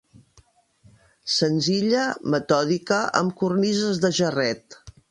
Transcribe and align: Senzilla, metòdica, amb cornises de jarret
Senzilla, 1.33 2.07
metòdica, 2.37 3.01
amb 3.23 3.39
cornises 3.45 4.07
de 4.07 4.17
jarret 4.23 4.85